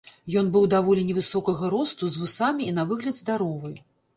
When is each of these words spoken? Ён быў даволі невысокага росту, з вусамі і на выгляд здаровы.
Ён 0.39 0.47
быў 0.55 0.63
даволі 0.73 1.03
невысокага 1.09 1.69
росту, 1.75 2.03
з 2.15 2.25
вусамі 2.25 2.63
і 2.71 2.75
на 2.81 2.89
выгляд 2.93 3.21
здаровы. 3.23 3.71